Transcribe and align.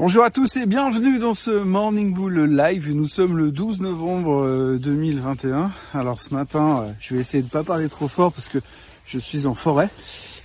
Bonjour 0.00 0.24
à 0.24 0.30
tous 0.30 0.56
et 0.56 0.64
bienvenue 0.64 1.18
dans 1.18 1.34
ce 1.34 1.50
Morning 1.50 2.14
Bull 2.14 2.56
Live. 2.56 2.90
Nous 2.94 3.06
sommes 3.06 3.36
le 3.36 3.50
12 3.50 3.82
novembre 3.82 4.78
2021. 4.80 5.58
Euh, 5.58 5.66
Alors 5.92 6.22
ce 6.22 6.32
matin, 6.32 6.84
euh, 6.86 6.92
je 7.00 7.12
vais 7.12 7.20
essayer 7.20 7.42
de 7.42 7.50
pas 7.50 7.62
parler 7.62 7.86
trop 7.90 8.08
fort 8.08 8.32
parce 8.32 8.48
que 8.48 8.60
je 9.04 9.18
suis 9.18 9.44
en 9.44 9.54
forêt 9.54 9.90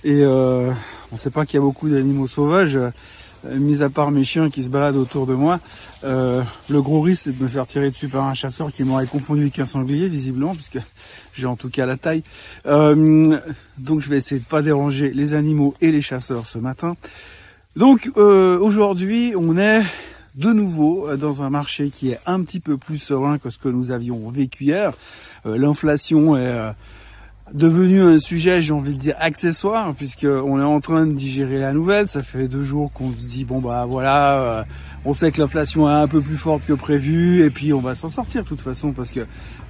et 0.04 0.20
euh, 0.24 0.70
on 1.10 1.16
sait 1.16 1.30
pas 1.30 1.46
qu'il 1.46 1.54
y 1.54 1.56
a 1.56 1.62
beaucoup 1.62 1.88
d'animaux 1.88 2.26
sauvages, 2.26 2.76
euh, 2.76 2.90
mis 3.46 3.82
à 3.82 3.88
part 3.88 4.10
mes 4.10 4.24
chiens 4.24 4.50
qui 4.50 4.62
se 4.62 4.68
baladent 4.68 4.96
autour 4.96 5.26
de 5.26 5.32
moi. 5.32 5.58
Le 6.02 6.42
gros 6.82 7.00
risque 7.00 7.22
c'est 7.24 7.38
de 7.38 7.42
me 7.42 7.48
faire 7.48 7.66
tirer 7.66 7.88
dessus 7.88 8.08
par 8.08 8.26
un 8.26 8.34
chasseur 8.34 8.70
qui 8.70 8.84
m'aurait 8.84 9.06
confondu 9.06 9.40
avec 9.40 9.58
un 9.58 9.64
sanglier 9.64 10.10
visiblement 10.10 10.54
puisque 10.54 10.80
j'ai 11.32 11.46
en 11.46 11.56
tout 11.56 11.70
cas 11.70 11.86
la 11.86 11.96
taille. 11.96 12.24
donc 12.66 14.02
je 14.02 14.10
vais 14.10 14.18
essayer 14.18 14.38
de 14.38 14.46
pas 14.46 14.60
déranger 14.60 15.12
les 15.14 15.32
animaux 15.32 15.74
et 15.80 15.92
les 15.92 16.02
chasseurs 16.02 16.46
ce 16.46 16.58
matin. 16.58 16.94
Donc 17.76 18.10
euh, 18.16 18.58
aujourd'hui, 18.58 19.34
on 19.36 19.58
est 19.58 19.82
de 20.34 20.50
nouveau 20.50 21.08
euh, 21.08 21.18
dans 21.18 21.42
un 21.42 21.50
marché 21.50 21.90
qui 21.90 22.10
est 22.10 22.18
un 22.24 22.40
petit 22.40 22.58
peu 22.58 22.78
plus 22.78 22.96
serein 22.96 23.36
que 23.36 23.50
ce 23.50 23.58
que 23.58 23.68
nous 23.68 23.90
avions 23.90 24.30
vécu 24.30 24.64
hier. 24.64 24.92
Euh, 25.44 25.58
l'inflation 25.58 26.38
est 26.38 26.72
devenu 27.52 28.00
un 28.00 28.18
sujet, 28.18 28.62
j'ai 28.62 28.72
envie 28.72 28.96
de 28.96 29.00
dire, 29.00 29.14
accessoire, 29.20 29.94
puisqu'on 29.94 30.58
est 30.58 30.64
en 30.64 30.80
train 30.80 31.06
de 31.06 31.12
digérer 31.12 31.58
la 31.58 31.74
nouvelle. 31.74 32.08
Ça 32.08 32.22
fait 32.22 32.48
deux 32.48 32.64
jours 32.64 32.90
qu'on 32.94 33.12
se 33.12 33.28
dit, 33.28 33.44
bon 33.44 33.60
bah 33.60 33.84
voilà, 33.86 34.64
on 35.04 35.12
sait 35.12 35.30
que 35.30 35.40
l'inflation 35.40 35.88
est 35.88 35.92
un 35.92 36.08
peu 36.08 36.22
plus 36.22 36.38
forte 36.38 36.64
que 36.64 36.72
prévu, 36.72 37.44
et 37.44 37.50
puis 37.50 37.72
on 37.72 37.80
va 37.80 37.94
s'en 37.94 38.08
sortir 38.08 38.42
de 38.42 38.48
toute 38.48 38.62
façon, 38.62 38.92
parce 38.92 39.12
que 39.12 39.20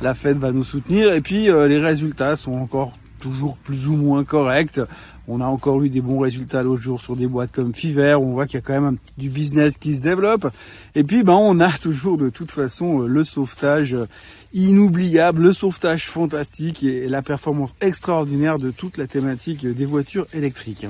la 0.01 0.15
Fed 0.15 0.39
va 0.39 0.53
nous 0.53 0.65
soutenir, 0.65 1.13
et 1.13 1.21
puis 1.21 1.49
les 1.49 1.79
résultats 1.79 2.37
sont 2.37 2.55
encore 2.55 2.97
toujours 3.21 3.59
plus 3.59 3.89
ou 3.89 3.97
moins 3.97 4.25
corrects. 4.25 4.81
On 5.29 5.41
a 5.41 5.45
encore 5.45 5.83
eu 5.83 5.89
des 5.89 6.01
bons 6.01 6.21
résultats 6.21 6.63
l'autre 6.63 6.83
jour 6.83 7.01
sur 7.01 7.17
des 7.17 7.27
boîtes 7.27 7.51
comme 7.53 7.75
Fiver. 7.75 8.17
On 8.21 8.33
voit 8.33 8.47
qu'il 8.47 8.55
y 8.55 8.63
a 8.63 8.67
quand 8.67 8.81
même 8.81 8.99
du 9.19 9.29
business 9.29 9.77
qui 9.77 9.97
se 9.97 10.03
développe. 10.03 10.49
Et 10.95 11.03
puis, 11.03 11.23
ben, 11.23 11.35
on 11.35 11.59
a 11.61 11.71
toujours 11.83 12.17
de 12.17 12.29
toute 12.29 12.51
façon 12.51 13.03
euh, 13.03 13.07
le 13.07 13.25
sauvetage 13.25 13.95
euh, 13.95 14.07
inoubliable, 14.55 15.43
le 15.43 15.53
sauvetage 15.53 16.09
fantastique 16.09 16.83
et 16.83 17.09
la 17.09 17.23
performance 17.23 17.75
extraordinaire 17.81 18.59
de 18.59 18.71
toute 18.71 18.97
la 18.97 19.07
thématique 19.07 19.67
des 19.67 19.85
voitures 19.85 20.27
électriques. 20.33 20.87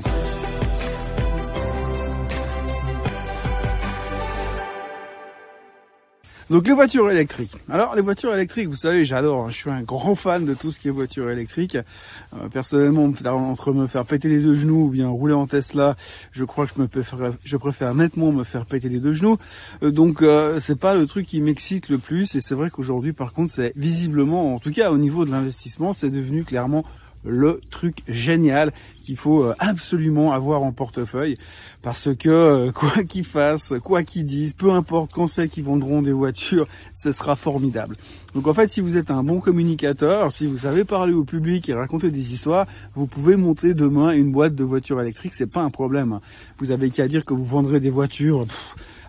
Donc 6.48 6.69
les 6.69 6.75
voitures 6.75 7.11
électriques. 7.11 7.56
Alors 7.69 7.97
les 7.97 8.02
voitures 8.02 8.33
électriques, 8.33 8.69
vous 8.69 8.77
savez, 8.77 9.05
j'adore. 9.05 9.47
Hein. 9.47 9.50
je 9.50 9.56
suis 9.56 9.70
un 9.70 9.83
grand 9.83 10.14
fan 10.14 10.44
de 10.44 10.55
tout 10.55 10.70
ce 10.70 10.78
qui 10.78 10.86
est 10.86 10.92
voiture 10.92 11.28
électrique. 11.28 11.77
Euh, 11.77 12.48
personnellement, 12.53 13.12
entre 13.50 13.72
me 13.72 13.88
faire 13.88 14.05
péter 14.05 14.28
les 14.28 14.38
deux 14.38 14.55
genoux 14.55 14.86
ou 14.86 14.91
bien 14.91 15.08
rouler 15.08 15.34
en 15.34 15.48
Tesla, 15.48 15.97
je 16.30 16.44
crois 16.44 16.66
que 16.66 16.72
je 16.77 16.83
me 16.83 17.58
préfère, 17.58 17.94
nettement 17.97 18.30
me 18.30 18.44
faire 18.44 18.64
péter 18.64 18.88
les 18.88 19.00
deux 19.00 19.12
genoux. 19.12 19.36
Euh, 19.83 19.91
donc 19.91 20.22
euh, 20.22 20.61
c'est 20.61 20.78
pas 20.78 20.94
le 20.94 21.06
truc 21.06 21.27
qui 21.27 21.41
m'excite 21.41 21.88
le 21.88 21.98
plus. 21.98 22.36
Et 22.36 22.41
c'est 22.41 22.55
vrai 22.55 22.70
qu'aujourd'hui, 22.70 23.12
par 23.12 23.33
contre, 23.33 23.53
c'est 23.53 23.72
visiblement, 23.75 24.55
en 24.55 24.60
tout 24.60 24.70
cas 24.70 24.92
au 24.92 24.98
niveau 24.98 25.25
de 25.25 25.33
l'investissement, 25.33 25.92
c'est 25.92 26.10
devenu 26.10 26.44
clairement 26.44 26.84
le 27.25 27.61
truc 27.70 28.03
génial 28.09 28.72
qu'il 29.03 29.17
faut 29.17 29.42
euh, 29.42 29.55
absolument 29.59 30.33
avoir 30.33 30.62
en 30.62 30.72
portefeuille 30.72 31.39
parce 31.83 32.14
que 32.14 32.28
euh, 32.28 32.72
quoi 32.72 33.05
qu'ils 33.05 33.25
fassent, 33.25 33.75
quoi 33.83 34.03
qu'ils 34.03 34.25
disent, 34.25 34.55
peu 34.55 34.70
importe 34.72 35.12
quand 35.12 35.28
c'est 35.28 35.48
qu'ils 35.48 35.64
vendront 35.64 36.03
des 36.03 36.12
voitures, 36.12 36.67
ce 36.92 37.12
sera 37.12 37.37
formidable. 37.37 37.97
Donc 38.34 38.47
en 38.48 38.55
fait, 38.55 38.70
si 38.70 38.81
vous 38.81 38.97
êtes 38.97 39.11
un 39.11 39.22
bon 39.22 39.41
communicateur, 39.41 40.33
si 40.33 40.47
vous 40.47 40.59
savez 40.59 40.84
parler 40.84 41.14
au 41.14 41.25
public 41.25 41.69
et 41.69 41.75
raconter 41.75 42.11
des 42.11 42.34
histoires, 42.34 42.67
vous 42.94 43.06
pouvez 43.06 43.37
monter 43.37 43.75
demain 43.75 44.11
une 44.11 44.33
boîte 44.33 44.55
de 44.55 44.64
voitures 44.64 45.00
électriques, 45.00 45.33
c'est 45.33 45.47
pas 45.47 45.62
un 45.62 45.70
problème. 45.70 46.19
Vous 46.59 46.70
avez 46.70 46.91
qu'à 46.91 47.09
dire 47.09 47.25
que 47.25 47.34
vous 47.34 47.44
vendrez 47.44 47.81
des 47.81 47.91
voitures 47.91 48.44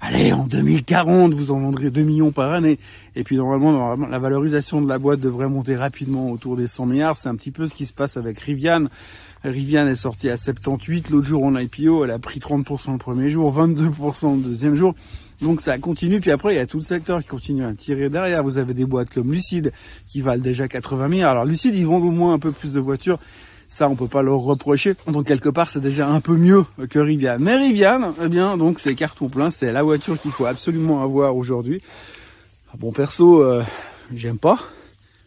allez, 0.01 0.33
en 0.33 0.45
2040, 0.45 1.33
vous 1.33 1.51
en 1.51 1.59
vendrez 1.59 1.89
2 1.89 2.01
millions 2.01 2.31
par 2.31 2.53
année. 2.53 2.79
Et 3.15 3.23
puis 3.23 3.37
normalement, 3.37 3.95
la 3.95 4.19
valorisation 4.19 4.81
de 4.81 4.87
la 4.87 4.97
boîte 4.97 5.19
devrait 5.19 5.49
monter 5.49 5.75
rapidement 5.75 6.31
autour 6.31 6.55
des 6.55 6.67
100 6.67 6.85
milliards. 6.85 7.15
C'est 7.15 7.29
un 7.29 7.35
petit 7.35 7.51
peu 7.51 7.67
ce 7.67 7.73
qui 7.73 7.85
se 7.85 7.93
passe 7.93 8.17
avec 8.17 8.39
Rivian. 8.39 8.85
Rivian 9.43 9.87
est 9.87 9.95
sorti 9.95 10.29
à 10.29 10.37
78, 10.37 11.09
l'autre 11.09 11.27
jour 11.27 11.43
en 11.43 11.55
IPO, 11.55 12.03
elle 12.03 12.11
a 12.11 12.19
pris 12.19 12.39
30% 12.39 12.93
le 12.93 12.97
premier 12.97 13.29
jour, 13.29 13.55
22% 13.55 14.37
le 14.37 14.43
deuxième 14.43 14.75
jour. 14.75 14.95
Donc 15.41 15.61
ça 15.61 15.77
continue, 15.77 16.19
puis 16.19 16.31
après 16.31 16.53
il 16.53 16.57
y 16.57 16.59
a 16.59 16.65
tout 16.65 16.77
le 16.77 16.83
secteur 16.83 17.21
qui 17.21 17.27
continue 17.27 17.63
à 17.63 17.73
tirer 17.73 18.09
derrière. 18.09 18.41
Vous 18.43 18.57
avez 18.57 18.73
des 18.73 18.85
boîtes 18.85 19.11
comme 19.11 19.31
Lucide 19.31 19.71
qui 20.07 20.21
valent 20.21 20.41
déjà 20.41 20.67
80 20.67 21.07
milliards. 21.07 21.31
Alors 21.31 21.45
Lucide, 21.45 21.75
ils 21.75 21.85
vendent 21.85 22.05
au 22.05 22.11
moins 22.11 22.33
un 22.33 22.39
peu 22.39 22.51
plus 22.51 22.73
de 22.73 22.79
voitures, 22.79 23.19
ça, 23.67 23.89
on 23.89 23.95
peut 23.95 24.07
pas 24.07 24.21
leur 24.21 24.39
reprocher. 24.39 24.95
Donc 25.07 25.27
quelque 25.27 25.49
part, 25.49 25.69
c'est 25.69 25.81
déjà 25.81 26.07
un 26.07 26.21
peu 26.21 26.35
mieux 26.37 26.65
que 26.89 26.99
Rivian. 26.99 27.37
Mais 27.39 27.57
Rivian, 27.57 28.13
eh 28.23 28.29
bien, 28.29 28.57
donc 28.57 28.79
c'est 28.79 28.95
carton 28.95 29.27
plein. 29.27 29.49
C'est 29.49 29.71
la 29.73 29.83
voiture 29.83 30.19
qu'il 30.19 30.31
faut 30.31 30.45
absolument 30.45 31.03
avoir 31.03 31.35
aujourd'hui. 31.35 31.81
Ah 32.71 32.75
bon, 32.79 32.91
perso, 32.91 33.43
euh, 33.43 33.63
j'aime 34.13 34.37
pas. 34.37 34.57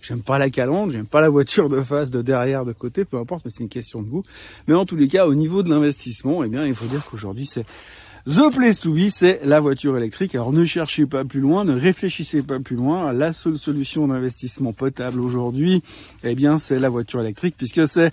J'aime 0.03 0.23
pas 0.23 0.39
la 0.39 0.49
calandre, 0.49 0.93
j'aime 0.93 1.06
pas 1.06 1.21
la 1.21 1.28
voiture 1.28 1.69
de 1.69 1.83
face, 1.83 2.11
de 2.11 2.23
derrière, 2.23 2.65
de 2.65 2.73
côté, 2.73 3.05
peu 3.05 3.19
importe, 3.19 3.45
mais 3.45 3.51
c'est 3.51 3.62
une 3.62 3.69
question 3.69 4.01
de 4.01 4.09
goût. 4.09 4.23
Mais 4.67 4.75
en 4.75 4.87
tous 4.87 4.97
les 4.97 5.09
cas, 5.09 5.27
au 5.27 5.34
niveau 5.34 5.62
de 5.62 5.69
l'investissement, 5.69 6.43
eh 6.43 6.49
bien, 6.49 6.67
il 6.67 6.75
faut 6.75 6.87
dire 6.87 7.05
qu'aujourd'hui, 7.05 7.45
c'est 7.45 7.67
The 8.27 8.55
place 8.55 8.81
to 8.81 8.93
be, 8.93 9.09
c'est 9.09 9.41
la 9.45 9.61
voiture 9.61 9.97
électrique. 9.97 10.35
Alors 10.35 10.53
ne 10.53 10.67
cherchez 10.67 11.07
pas 11.07 11.25
plus 11.25 11.41
loin, 11.41 11.65
ne 11.65 11.73
réfléchissez 11.73 12.43
pas 12.43 12.61
plus 12.61 12.77
loin. 12.77 13.15
La 13.15 13.33
seule 13.33 13.57
solution 13.57 14.09
d'investissement 14.09 14.75
potable 14.75 15.21
aujourd'hui, 15.21 15.83
eh 16.23 16.35
bien, 16.35 16.59
c'est 16.59 16.79
la 16.79 16.91
voiture 16.91 17.21
électrique 17.21 17.55
puisque 17.57 17.89
c'est 17.89 18.13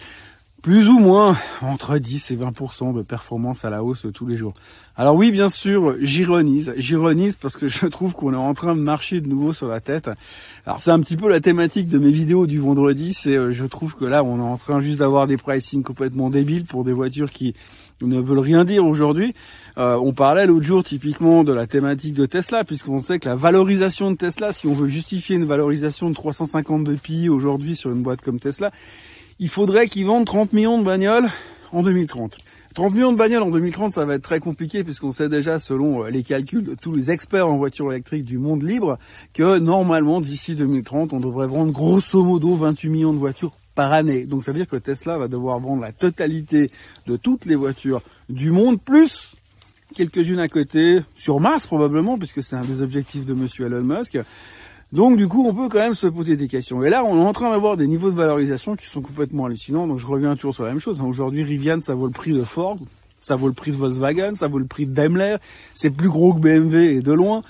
plus 0.61 0.89
ou 0.89 0.99
moins 0.99 1.37
entre 1.61 1.97
10 1.97 2.31
et 2.31 2.35
20% 2.35 2.93
de 2.95 3.01
performance 3.01 3.63
à 3.63 3.69
la 3.69 3.83
hausse 3.83 4.07
tous 4.13 4.25
les 4.25 4.37
jours. 4.37 4.53
Alors 4.95 5.15
oui, 5.15 5.29
bien 5.31 5.49
sûr, 5.49 5.95
j'ironise, 6.01 6.73
j'ironise 6.77 7.35
parce 7.35 7.57
que 7.57 7.67
je 7.67 7.85
trouve 7.85 8.13
qu'on 8.13 8.33
est 8.33 8.37
en 8.37 8.53
train 8.53 8.75
de 8.75 8.81
marcher 8.81 9.21
de 9.21 9.27
nouveau 9.27 9.53
sur 9.53 9.67
la 9.67 9.81
tête. 9.81 10.09
Alors 10.65 10.79
c'est 10.79 10.91
un 10.91 10.99
petit 10.99 11.17
peu 11.17 11.29
la 11.29 11.41
thématique 11.41 11.89
de 11.89 11.99
mes 11.99 12.11
vidéos 12.11 12.47
du 12.47 12.59
vendredi, 12.59 13.13
c'est 13.13 13.35
euh, 13.35 13.51
je 13.51 13.65
trouve 13.65 13.95
que 13.95 14.05
là 14.05 14.23
on 14.23 14.39
est 14.39 14.41
en 14.41 14.57
train 14.57 14.79
juste 14.79 14.99
d'avoir 14.99 15.27
des 15.27 15.37
pricing 15.37 15.83
complètement 15.83 16.29
débiles 16.29 16.65
pour 16.65 16.83
des 16.83 16.93
voitures 16.93 17.29
qui 17.29 17.53
ne 18.01 18.19
veulent 18.19 18.39
rien 18.39 18.63
dire 18.63 18.85
aujourd'hui. 18.85 19.33
Euh, 19.77 19.97
on 19.97 20.13
parlait 20.13 20.45
l'autre 20.45 20.65
jour 20.65 20.83
typiquement 20.83 21.43
de 21.43 21.53
la 21.53 21.67
thématique 21.67 22.13
de 22.13 22.25
Tesla, 22.25 22.63
puisqu'on 22.63 22.99
sait 22.99 23.19
que 23.19 23.27
la 23.27 23.35
valorisation 23.35 24.11
de 24.11 24.15
Tesla, 24.15 24.51
si 24.51 24.67
on 24.67 24.73
veut 24.73 24.89
justifier 24.89 25.35
une 25.35 25.45
valorisation 25.45 26.09
de 26.09 26.15
352 26.15 26.95
pi 26.95 27.29
aujourd'hui 27.29 27.75
sur 27.75 27.91
une 27.91 28.01
boîte 28.01 28.21
comme 28.21 28.39
Tesla, 28.39 28.71
il 29.39 29.49
faudrait 29.49 29.87
qu'ils 29.87 30.05
vendent 30.05 30.25
30 30.25 30.53
millions 30.53 30.79
de 30.79 30.83
bagnoles 30.83 31.27
en 31.71 31.83
2030. 31.83 32.37
30 32.73 32.93
millions 32.93 33.11
de 33.11 33.17
bagnoles 33.17 33.43
en 33.43 33.49
2030, 33.49 33.93
ça 33.93 34.05
va 34.05 34.15
être 34.15 34.23
très 34.23 34.39
compliqué 34.39 34.83
puisqu'on 34.83 35.11
sait 35.11 35.29
déjà, 35.29 35.57
selon 35.57 36.03
euh, 36.03 36.09
les 36.09 36.23
calculs 36.23 36.63
de 36.63 36.75
tous 36.75 36.93
les 36.93 37.11
experts 37.11 37.47
en 37.47 37.57
voitures 37.57 37.91
électriques 37.91 38.25
du 38.25 38.37
monde 38.37 38.63
libre, 38.63 38.99
que 39.33 39.57
normalement, 39.57 40.21
d'ici 40.21 40.55
2030, 40.55 41.13
on 41.13 41.19
devrait 41.19 41.47
vendre 41.47 41.71
grosso 41.71 42.23
modo 42.23 42.53
28 42.53 42.89
millions 42.89 43.13
de 43.13 43.17
voitures 43.17 43.53
Donc 44.25 44.43
ça 44.43 44.51
veut 44.51 44.57
dire 44.57 44.67
que 44.67 44.77
Tesla 44.77 45.17
va 45.17 45.27
devoir 45.27 45.59
vendre 45.59 45.81
la 45.81 45.91
totalité 45.91 46.71
de 47.05 47.15
toutes 47.15 47.45
les 47.45 47.55
voitures 47.55 48.01
du 48.27 48.49
monde, 48.49 48.81
plus 48.81 49.35
quelques-unes 49.95 50.39
à 50.39 50.47
côté, 50.47 51.01
sur 51.15 51.39
Mars 51.39 51.67
probablement, 51.67 52.17
puisque 52.17 52.41
c'est 52.41 52.55
un 52.55 52.63
des 52.63 52.81
objectifs 52.81 53.25
de 53.25 53.33
monsieur 53.33 53.67
Elon 53.67 53.83
Musk. 53.83 54.17
Donc 54.93 55.17
du 55.17 55.27
coup, 55.27 55.47
on 55.47 55.53
peut 55.53 55.69
quand 55.69 55.79
même 55.79 55.93
se 55.93 56.07
poser 56.07 56.35
des 56.35 56.47
questions. 56.47 56.83
Et 56.83 56.89
là, 56.89 57.03
on 57.03 57.21
est 57.21 57.25
en 57.25 57.33
train 57.33 57.51
d'avoir 57.51 57.77
des 57.77 57.87
niveaux 57.87 58.09
de 58.09 58.15
valorisation 58.15 58.75
qui 58.75 58.87
sont 58.87 59.01
complètement 59.01 59.45
hallucinants. 59.45 59.85
Donc 59.85 59.99
je 59.99 60.07
reviens 60.07 60.35
toujours 60.35 60.55
sur 60.55 60.63
la 60.63 60.71
même 60.71 60.79
chose. 60.79 60.99
Aujourd'hui, 61.01 61.43
Rivian, 61.43 61.79
ça 61.79 61.93
vaut 61.93 62.07
le 62.07 62.13
prix 62.13 62.33
de 62.33 62.43
Ford, 62.43 62.77
ça 63.21 63.35
vaut 63.35 63.47
le 63.47 63.53
prix 63.53 63.71
de 63.71 63.75
Volkswagen, 63.75 64.33
ça 64.35 64.47
vaut 64.47 64.59
le 64.59 64.65
prix 64.65 64.85
de 64.85 64.93
Daimler. 64.93 65.37
C'est 65.75 65.91
plus 65.91 66.09
gros 66.09 66.33
que 66.33 66.39
BMW 66.39 66.97
et 66.97 67.01
de 67.01 67.11
loin. 67.11 67.43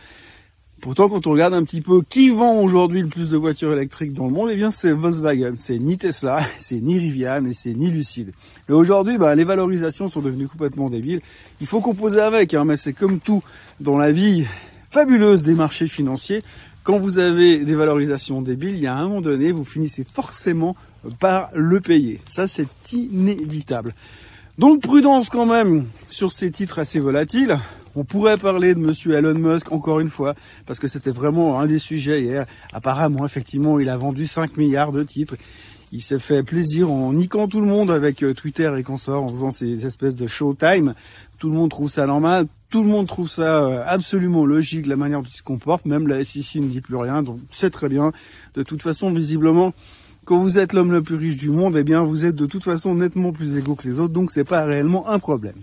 Pourtant, 0.82 1.10
quand 1.10 1.26
on 1.26 1.32
regarde 1.32 1.56
un 1.56 1.64
petit 1.64 1.82
peu 1.82 2.02
qui 2.08 2.30
vend 2.30 2.62
aujourd'hui 2.62 3.02
le 3.02 3.08
plus 3.08 3.32
de 3.32 3.38
voitures 3.38 3.74
électriques 3.74 4.14
dans 4.14 4.28
le 4.28 4.32
monde, 4.32 4.50
eh 4.52 4.56
bien 4.56 4.70
c'est 4.70 4.92
Volkswagen. 4.92 5.54
C'est 5.58 5.80
ni 5.80 5.98
Tesla, 5.98 6.40
c'est 6.60 6.80
ni 6.80 7.00
Rivian 7.00 7.46
et 7.46 7.54
c'est 7.54 7.74
ni 7.74 7.90
Lucide. 7.90 8.32
Et 8.70 8.74
aujourd'hui, 8.74 9.18
bah, 9.18 9.34
les 9.34 9.44
valorisations 9.44 10.08
sont 10.08 10.22
devenues 10.22 10.48
complètement 10.48 10.90
débiles. 10.90 11.22
Il 11.62 11.68
faut 11.68 11.82
composer 11.82 12.22
avec, 12.22 12.54
hein, 12.54 12.64
mais 12.64 12.78
c'est 12.78 12.94
comme 12.94 13.20
tout 13.20 13.44
dans 13.80 13.98
la 13.98 14.12
vie 14.12 14.46
fabuleuse 14.92 15.44
des 15.44 15.54
marchés 15.54 15.88
financiers. 15.88 16.44
Quand 16.84 17.00
vous 17.00 17.18
avez 17.18 17.58
des 17.58 17.76
valorisations 17.76 18.42
débiles, 18.42 18.76
il 18.76 18.82
y 18.82 18.88
a 18.88 18.96
un 18.96 19.08
moment 19.08 19.22
donné, 19.22 19.52
vous 19.52 19.66
finissez 19.66 20.06
forcément 20.10 20.76
par 21.20 21.50
le 21.54 21.82
payer. 21.82 22.22
Ça, 22.28 22.48
c'est 22.48 22.68
inévitable. 22.94 23.94
Donc 24.58 24.82
prudence 24.82 25.30
quand 25.30 25.46
même 25.46 25.86
sur 26.10 26.32
ces 26.32 26.50
titres 26.50 26.80
assez 26.80 27.00
volatiles. 27.00 27.58
On 28.00 28.04
pourrait 28.04 28.38
parler 28.38 28.76
de 28.76 28.80
Monsieur 28.80 29.14
Elon 29.16 29.34
Musk 29.34 29.72
encore 29.72 30.00
une 30.00 30.10
fois, 30.10 30.36
parce 30.68 30.78
que 30.78 30.88
c'était 30.88 31.10
vraiment 31.10 31.60
un 31.60 31.66
des 31.66 31.80
sujets 31.80 32.22
hier. 32.22 32.46
Apparemment, 32.72 33.26
effectivement, 33.26 33.80
il 33.80 33.90
a 33.90 33.98
vendu 33.98 34.28
5 34.28 34.56
milliards 34.56 34.92
de 34.92 35.02
titres. 35.02 35.34
Il 35.92 36.04
s'est 36.04 36.20
fait 36.20 36.44
plaisir 36.44 36.92
en 36.92 37.12
niquant 37.12 37.48
tout 37.48 37.60
le 37.60 37.66
monde 37.66 37.90
avec 37.90 38.22
euh, 38.22 38.36
Twitter 38.36 38.72
et 38.78 38.84
consorts, 38.84 39.24
en 39.24 39.30
faisant 39.30 39.50
ces 39.50 39.88
espèces 39.88 40.16
de 40.16 40.28
showtime. 40.28 40.94
Tout 41.40 41.50
le 41.50 41.56
monde 41.56 41.72
trouve 41.72 41.90
ça 41.90 42.06
normal, 42.06 42.46
tout 42.70 42.84
le 42.84 42.88
monde 42.88 43.08
trouve 43.08 43.32
ça 43.32 43.64
euh, 43.64 43.84
absolument 43.88 44.46
logique, 44.46 44.86
la 44.86 44.96
manière 44.96 45.22
dont 45.22 45.30
il 45.32 45.36
se 45.36 45.42
comporte. 45.42 45.88
Même 45.88 46.08
la 46.08 46.24
SEC 46.24 46.62
ne 46.62 46.68
dit 46.68 46.82
plus 46.82 46.98
rien, 46.98 47.24
donc 47.24 47.40
c'est 47.52 47.72
très 47.72 47.90
bien. 47.90 48.12
De 48.54 48.62
toute 48.62 48.84
façon, 48.84 49.10
visiblement, 49.12 49.74
quand 50.24 50.38
vous 50.38 50.60
êtes 50.60 50.74
l'homme 50.74 50.92
le 50.92 51.02
plus 51.02 51.16
riche 51.16 51.40
du 51.40 51.50
monde, 51.50 51.76
eh 51.76 51.84
bien, 51.84 52.04
vous 52.04 52.26
êtes 52.26 52.36
de 52.36 52.46
toute 52.46 52.64
façon 52.64 52.94
nettement 52.94 53.32
plus 53.32 53.58
égaux 53.58 53.74
que 53.74 53.88
les 53.88 53.98
autres, 53.98 54.14
donc 54.14 54.30
c'est 54.30 54.44
pas 54.44 54.66
réellement 54.66 55.10
un 55.10 55.18
problème. 55.18 55.56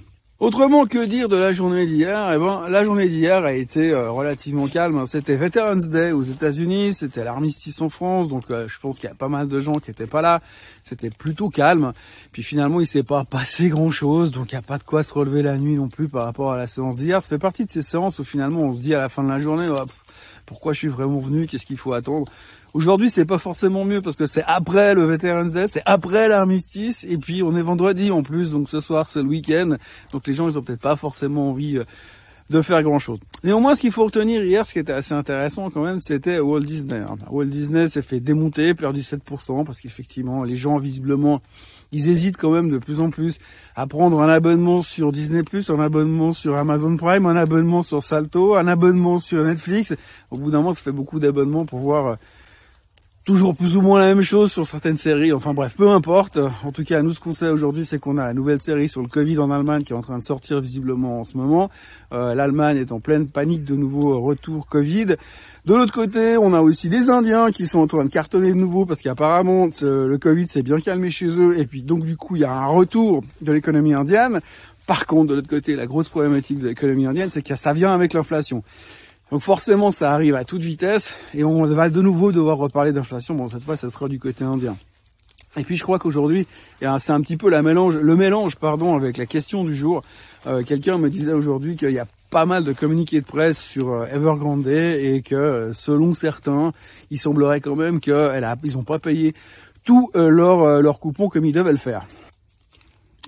Autrement 0.44 0.85
que 0.85 1.02
dire 1.06 1.31
de 1.31 1.37
la 1.37 1.55
journée 1.55 1.87
d'hier? 1.87 2.31
Eh 2.35 2.37
ben, 2.37 2.69
la 2.69 2.85
journée 2.85 3.08
d'hier 3.08 3.46
a 3.46 3.55
été 3.55 3.93
euh, 3.93 4.11
relativement 4.11 4.69
calme. 4.69 5.06
C'était 5.06 5.37
Veterans 5.37 5.88
Day 5.88 6.12
aux 6.12 6.23
États-Unis, 6.23 6.93
c'était 6.93 7.25
l'armistice 7.25 7.81
en 7.81 7.88
France, 7.88 8.29
donc 8.29 8.50
euh, 8.50 8.69
je 8.69 8.79
pense 8.79 8.99
qu'il 8.99 9.08
y 9.08 9.11
a 9.11 9.14
pas 9.14 9.29
mal 9.29 9.49
de 9.49 9.58
gens 9.58 9.73
qui 9.73 9.91
étaient 9.91 10.06
pas 10.06 10.20
là. 10.20 10.43
C'était 10.82 11.08
plutôt 11.08 11.49
calme. 11.49 11.94
Puis 12.31 12.43
finalement, 12.43 12.82
il 12.82 12.87
s'est 12.87 13.02
pas 13.02 13.25
passé 13.31 13.70
grand-chose, 13.70 14.32
donc 14.32 14.52
il 14.52 14.56
n'y 14.56 14.58
a 14.58 14.62
pas 14.62 14.76
de 14.76 14.82
quoi 14.82 15.02
se 15.02 15.14
relever 15.14 15.41
la 15.41 15.56
nuit 15.56 15.76
non 15.76 15.88
plus 15.88 16.11
par 16.11 16.25
rapport 16.25 16.52
à 16.52 16.58
la 16.58 16.67
séance 16.67 16.97
d'hier. 16.97 17.23
Ça 17.23 17.29
fait 17.31 17.38
partie 17.38 17.64
de 17.64 17.70
ces 17.70 17.81
séances 17.81 18.19
où 18.19 18.25
finalement 18.25 18.61
on 18.64 18.75
se 18.75 18.82
dit 18.82 18.94
à 18.94 18.99
la 18.99 19.08
fin 19.08 19.25
de 19.25 19.31
la 19.31 19.40
journée, 19.40 19.70
oh, 19.70 19.87
pourquoi 20.46 20.73
je 20.73 20.79
suis 20.79 20.88
vraiment 20.88 21.20
venu? 21.20 21.46
Qu'est-ce 21.46 21.67
qu'il 21.67 21.76
faut 21.76 21.93
attendre? 21.93 22.31
Aujourd'hui, 22.75 23.08
c'est 23.08 23.25
pas 23.25 23.38
forcément 23.38 23.85
mieux 23.85 24.02
parce 24.02 24.17
que 24.17 24.26
c'est 24.26 24.43
après 24.49 24.94
le 24.94 25.05
Veterans 25.05 25.44
Day, 25.44 25.67
c'est 25.69 25.82
après 25.87 26.29
l'armistice, 26.29 27.05
et 27.08 27.17
puis 27.19 27.43
on 27.43 27.56
est 27.56 27.62
vendredi 27.62 28.11
en 28.11 28.25
plus, 28.25 28.50
donc 28.50 28.69
ce 28.69 28.81
soir 28.81 29.06
c'est 29.06 29.23
le 29.23 29.29
week-end, 29.29 29.76
donc 30.12 30.26
les 30.26 30.35
gens 30.35 30.49
ils 30.49 30.58
ont 30.58 30.62
peut-être 30.62 30.81
pas 30.81 30.96
forcément 30.96 31.50
envie 31.50 31.79
euh, 31.79 31.85
de 32.50 32.61
faire 32.62 32.82
grand 32.82 32.99
chose. 32.99 33.20
Néanmoins, 33.44 33.76
ce 33.76 33.81
qu'il 33.81 33.93
faut 33.93 34.05
retenir 34.05 34.43
hier, 34.43 34.67
ce 34.67 34.73
qui 34.73 34.81
était 34.81 34.93
assez 34.93 35.14
intéressant 35.14 35.70
quand 35.70 35.82
même, 35.82 36.00
c'était 36.00 36.41
Walt 36.41 36.61
Disney. 36.61 37.00
Walt 37.31 37.47
Disney 37.47 37.88
s'est 37.88 38.02
fait 38.02 38.20
démonter, 38.20 38.75
perdu 38.75 39.02
7%, 39.02 39.64
parce 39.64 39.81
qu'effectivement, 39.81 40.43
les 40.43 40.56
gens 40.56 40.76
visiblement, 40.76 41.40
ils 41.94 42.08
hésitent 42.11 42.37
quand 42.37 42.50
même 42.50 42.70
de 42.70 42.79
plus 42.79 42.99
en 43.00 43.11
plus 43.11 43.38
à 43.76 43.87
prendre 43.87 44.20
un 44.20 44.29
abonnement 44.29 44.82
sur 44.82 45.12
Disney+, 45.12 45.43
un 45.69 45.81
abonnement 45.81 46.32
sur 46.32 46.56
Amazon 46.56 46.96
Prime, 46.96 47.25
un 47.26 47.37
abonnement 47.37 47.82
sur 47.82 48.02
Salto, 48.02 48.56
un 48.56 48.67
abonnement 48.67 49.19
sur 49.19 49.44
Netflix. 49.44 49.94
Au 50.31 50.37
bout 50.37 50.50
d'un 50.50 50.58
moment, 50.58 50.75
ça 50.75 50.82
fait 50.82 50.93
beaucoup 50.93 51.20
d'abonnements 51.20 51.64
pour 51.64 51.79
voir 51.79 52.06
euh, 52.06 52.14
toujours 53.25 53.56
plus 53.56 53.76
ou 53.76 53.81
moins 53.81 54.00
la 54.00 54.06
même 54.06 54.23
chose 54.23 54.53
sur 54.53 54.67
certaines 54.67 54.99
séries. 54.99 55.32
Enfin 55.32 55.55
bref, 55.55 55.75
peu 55.76 55.88
importe. 55.88 56.38
En 56.65 56.73
tout 56.73 56.85
cas, 56.85 57.03
nous, 57.03 57.12
ce 57.15 57.21
qu'on 57.21 57.35
sait 57.35 57.49
aujourd'hui, 57.49 57.87
c'est 57.87 57.99
qu'on 57.99 58.19
a 58.19 58.25
la 58.25 58.35
nouvelle 58.35 58.61
série 58.61 58.88
sur 58.88 59.00
le 59.00 59.09
Covid 59.09 59.38
en 59.38 59.50
Allemagne 59.50 59.82
qui 59.82 59.93
est 59.93 59.97
en 59.97 60.03
train 60.03 60.19
de 60.19 60.23
sortir 60.23 60.61
visiblement 60.61 61.21
en 61.21 61.25
ce 61.25 61.37
moment. 61.37 61.71
Euh, 62.12 62.35
L'Allemagne 62.35 62.76
est 62.76 62.93
en 62.93 63.00
pleine 63.00 63.26
panique 63.26 63.65
de 63.65 63.76
nouveau 63.76 64.21
retour 64.21 64.67
Covid. 64.67 65.17
De 65.65 65.75
l'autre 65.75 65.94
côté, 65.94 66.37
on 66.37 66.53
a 66.53 66.61
aussi 66.61 66.91
des 66.91 67.09
Indiens 67.09 67.50
qui 67.50 67.67
sont 67.67 67.79
en 67.79 67.87
train 67.87 68.05
de 68.05 68.11
cartonner 68.11 68.50
de 68.50 68.59
nouveau 68.59 68.85
parce 68.85 69.00
qu'apparemment 69.00 69.69
le 69.81 70.17
Covid 70.19 70.47
s'est 70.47 70.62
bien 70.62 70.79
calmé 70.79 71.09
chez 71.11 71.26
eux 71.41 71.59
et 71.59 71.67
puis 71.67 71.81
donc 71.81 72.05
du 72.05 72.19
coup 72.19 72.37
il 72.37 72.43
y 72.43 72.44
a 72.44 72.53
un 72.53 72.67
retour 72.67 73.25
de 73.41 73.53
l'économie 73.53 73.94
indienne. 73.94 74.41
Par 74.87 75.06
contre, 75.06 75.29
de 75.29 75.35
l'autre 75.37 75.49
côté, 75.49 75.76
la 75.76 75.87
grosse 75.87 76.11
problématique 76.11 76.59
de 76.59 76.69
l'économie 76.69 77.06
indienne, 77.06 77.31
c'est 77.31 77.41
que 77.41 77.56
ça 77.56 77.73
vient 77.73 77.94
avec 77.94 78.12
l'inflation. 78.12 78.62
Donc 79.31 79.43
forcément, 79.43 79.91
ça 79.91 80.12
arrive 80.12 80.35
à 80.35 80.44
toute 80.44 80.62
vitesse 80.62 81.15
et 81.32 81.44
on 81.44 81.65
va 81.67 81.91
de 81.91 82.00
nouveau 82.00 82.31
devoir 82.31 82.59
reparler 82.59 82.93
d'inflation. 82.93 83.35
Bon, 83.35 83.49
cette 83.49 83.65
fois, 83.65 83.76
ça 83.76 83.91
sera 83.91 84.09
du 84.09 84.19
côté 84.19 84.44
indien. 84.44 84.76
Et 85.56 85.62
puis 85.62 85.76
je 85.76 85.82
crois 85.82 85.99
qu'aujourd'hui, 85.99 86.47
c'est 86.81 87.12
un 87.12 87.21
petit 87.21 87.37
peu 87.37 87.49
la 87.49 87.62
mélange, 87.62 87.97
le 87.97 88.17
mélange 88.17 88.56
pardon, 88.56 88.97
avec 88.97 89.17
la 89.17 89.26
question 89.26 89.65
du 89.65 89.75
jour. 89.75 90.03
Euh, 90.47 90.62
quelqu'un 90.62 90.99
me 90.99 91.09
disait 91.09 91.32
aujourd'hui 91.32 91.76
qu'il 91.76 91.93
y 91.93 91.99
a 91.99 92.06
pas 92.31 92.44
mal 92.44 92.65
de 92.65 92.73
communiqués 92.73 93.21
de 93.21 93.26
presse 93.26 93.59
sur 93.59 93.93
euh, 93.93 94.06
Evergrande 94.12 94.67
et 94.67 95.23
que 95.25 95.35
euh, 95.35 95.73
selon 95.73 96.12
certains, 96.12 96.73
il 97.11 97.19
semblerait 97.19 97.61
quand 97.61 97.76
même 97.76 98.00
qu'ils 98.00 98.15
n'ont 98.75 98.82
pas 98.82 98.99
payé 98.99 99.35
tout 99.85 100.11
leur, 100.15 100.81
leur 100.81 100.99
coupon 100.99 101.29
comme 101.29 101.44
ils 101.44 101.53
devaient 101.53 101.71
le 101.71 101.76
faire. 101.76 102.06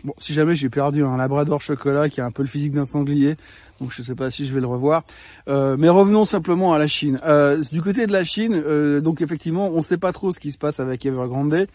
Bon, 0.05 0.15
si 0.17 0.33
jamais 0.33 0.55
j'ai 0.55 0.71
perdu 0.71 1.05
un 1.05 1.19
labrador 1.19 1.61
chocolat 1.61 2.09
qui 2.09 2.23
a 2.23 2.25
un 2.25 2.31
peu 2.31 2.43
le 2.43 2.49
physique 2.49 2.73
d'un 2.73 2.87
sanglier, 2.87 3.37
donc 3.81 3.93
je 3.93 4.01
ne 4.01 4.07
sais 4.07 4.15
pas 4.15 4.31
si 4.31 4.47
je 4.47 4.55
vais 4.55 4.61
le 4.61 4.67
revoir. 4.67 5.03
Euh, 5.49 5.77
mais 5.79 5.89
revenons 5.89 6.25
simplement 6.25 6.73
à 6.73 6.79
la 6.79 6.87
Chine. 6.87 7.21
Euh, 7.27 7.63
du 7.73 7.83
côté 7.83 8.07
de 8.07 8.13
la 8.13 8.25
Chine, 8.25 8.55
euh, 8.55 9.01
donc 9.01 9.21
effectivement, 9.21 9.69
on 9.69 9.77
ne 9.77 9.83
sait 9.83 9.99
pas 9.99 10.13
trop 10.13 10.33
ce 10.33 10.41
qui 10.41 10.53
se 10.53 10.59
passe 10.59 10.81
avec 10.81 11.05
Evergrande. 11.05 11.67